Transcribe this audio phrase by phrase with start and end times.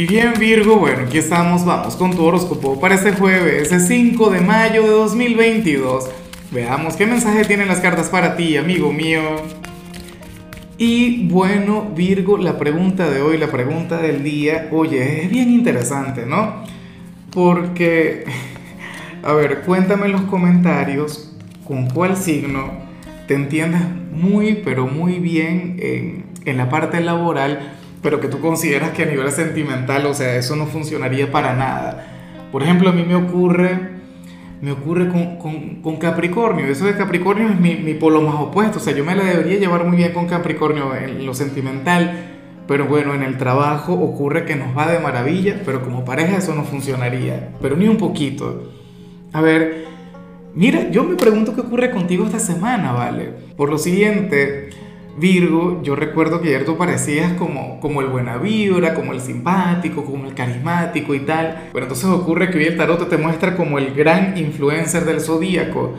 [0.00, 4.30] Y bien Virgo, bueno, aquí estamos, vamos con tu horóscopo para este jueves, el 5
[4.30, 6.08] de mayo de 2022.
[6.50, 9.20] Veamos qué mensaje tienen las cartas para ti, amigo mío.
[10.78, 16.24] Y bueno, Virgo, la pregunta de hoy, la pregunta del día, oye, es bien interesante,
[16.24, 16.64] ¿no?
[17.30, 18.24] Porque,
[19.22, 22.72] a ver, cuéntame en los comentarios con cuál signo
[23.28, 28.90] te entiendes muy, pero muy bien en, en la parte laboral pero que tú consideras
[28.90, 32.06] que a nivel sentimental, o sea, eso no funcionaría para nada.
[32.50, 33.78] Por ejemplo, a mí me ocurre,
[34.60, 36.66] me ocurre con, con, Capricornio.
[36.66, 38.78] Eso de Capricornio es mi, mi, polo más opuesto.
[38.78, 42.26] O sea, yo me la debería llevar muy bien con Capricornio en lo sentimental.
[42.66, 46.54] Pero bueno, en el trabajo ocurre que nos va de maravilla, pero como pareja eso
[46.54, 47.50] no funcionaría.
[47.60, 48.72] Pero ni un poquito.
[49.32, 49.86] A ver,
[50.54, 53.32] mira, yo me pregunto qué ocurre contigo esta semana, ¿vale?
[53.56, 54.70] Por lo siguiente,
[55.20, 60.02] Virgo, yo recuerdo que ayer tú parecías como, como el buena vibra, como el simpático,
[60.02, 61.68] como el carismático y tal.
[61.74, 65.94] Pero entonces ocurre que hoy el tarot te muestra como el gran influencer del zodíaco,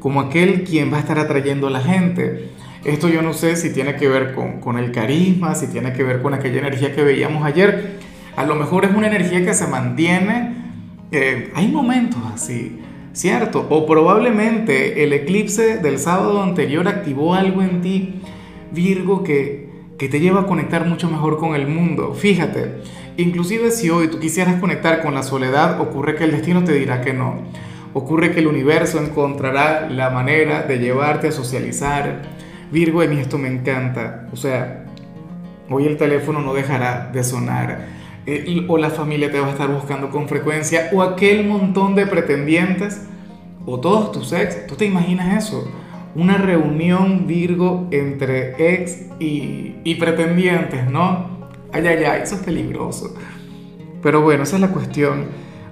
[0.00, 2.48] como aquel quien va a estar atrayendo a la gente.
[2.86, 6.02] Esto yo no sé si tiene que ver con, con el carisma, si tiene que
[6.02, 7.98] ver con aquella energía que veíamos ayer.
[8.34, 10.54] A lo mejor es una energía que se mantiene.
[11.12, 12.80] Eh, hay momentos así,
[13.12, 13.66] ¿cierto?
[13.68, 18.20] O probablemente el eclipse del sábado anterior activó algo en ti
[18.74, 22.14] Virgo que, que te lleva a conectar mucho mejor con el mundo.
[22.14, 22.82] Fíjate,
[23.16, 27.00] inclusive si hoy tú quisieras conectar con la soledad, ocurre que el destino te dirá
[27.00, 27.42] que no.
[27.92, 32.22] Ocurre que el universo encontrará la manera de llevarte a socializar.
[32.72, 34.28] Virgo, a mí esto me encanta.
[34.32, 34.86] O sea,
[35.70, 37.86] hoy el teléfono no dejará de sonar.
[38.26, 40.90] Eh, o la familia te va a estar buscando con frecuencia.
[40.92, 43.06] O aquel montón de pretendientes.
[43.64, 44.66] O todos tus ex.
[44.66, 45.70] ¿Tú te imaginas eso?
[46.14, 51.34] Una reunión Virgo entre ex y, pretendientes, ¿no?
[51.72, 53.14] Ay, ay, ay, eso es peligroso.
[54.02, 55.26] Pero bueno, esa es la cuestión.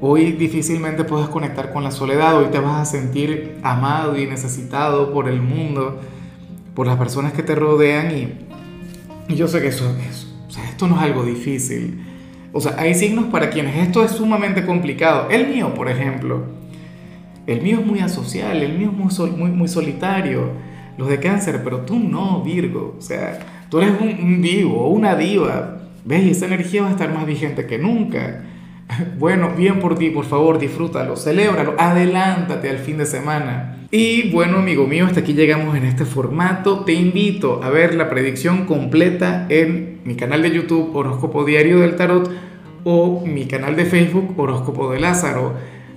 [0.00, 5.12] Hoy difícilmente puedes conectar con la soledad, hoy te vas a sentir amado y necesitado
[5.12, 6.00] por el mundo,
[6.74, 10.86] por las personas que te rodean y, yo sé que eso, es, o sea, esto
[10.86, 12.04] no es algo difícil.
[12.52, 15.28] O sea, hay signos para quienes esto es sumamente complicado.
[15.30, 16.44] El mío, por ejemplo,
[17.48, 20.50] el mío es muy asocial, el mío es muy, muy, muy solitario.
[20.98, 22.94] Los de cáncer, pero tú no, Virgo.
[22.98, 23.38] O sea,
[23.70, 25.78] tú eres un, un divo, una diva.
[26.04, 26.26] ¿Ves?
[26.26, 28.44] Y esa energía va a estar más vigente que nunca.
[29.18, 33.76] Bueno, bien por ti, por favor, disfrútalo, celébralo, adelántate al fin de semana.
[33.90, 36.84] Y bueno, amigo mío, hasta aquí llegamos en este formato.
[36.84, 41.96] Te invito a ver la predicción completa en mi canal de YouTube Horóscopo Diario del
[41.96, 42.30] Tarot
[42.84, 45.77] o mi canal de Facebook Horóscopo de Lázaro.